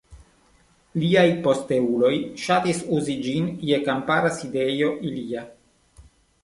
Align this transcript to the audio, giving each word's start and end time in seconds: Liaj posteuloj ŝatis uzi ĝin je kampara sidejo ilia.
Liaj 1.01 1.25
posteuloj 1.47 2.11
ŝatis 2.45 2.81
uzi 2.99 3.19
ĝin 3.27 3.51
je 3.73 3.81
kampara 3.91 4.35
sidejo 4.41 4.93
ilia. 5.13 5.47